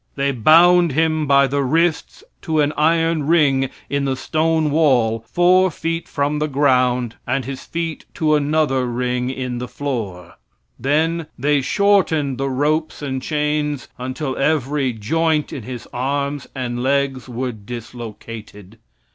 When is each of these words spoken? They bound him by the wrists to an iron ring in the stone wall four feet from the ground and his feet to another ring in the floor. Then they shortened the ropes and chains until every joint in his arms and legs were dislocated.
They 0.15 0.31
bound 0.31 0.93
him 0.93 1.27
by 1.27 1.45
the 1.45 1.61
wrists 1.63 2.23
to 2.41 2.59
an 2.59 2.73
iron 2.75 3.27
ring 3.27 3.69
in 3.87 4.05
the 4.05 4.15
stone 4.15 4.71
wall 4.71 5.23
four 5.31 5.69
feet 5.69 6.07
from 6.07 6.39
the 6.39 6.47
ground 6.47 7.17
and 7.27 7.45
his 7.45 7.65
feet 7.65 8.05
to 8.15 8.33
another 8.33 8.87
ring 8.87 9.29
in 9.29 9.59
the 9.59 9.67
floor. 9.67 10.37
Then 10.79 11.27
they 11.37 11.61
shortened 11.61 12.39
the 12.39 12.49
ropes 12.49 13.03
and 13.03 13.21
chains 13.21 13.89
until 13.99 14.35
every 14.37 14.91
joint 14.93 15.53
in 15.53 15.61
his 15.61 15.87
arms 15.93 16.47
and 16.55 16.81
legs 16.81 17.29
were 17.29 17.51
dislocated. 17.51 18.79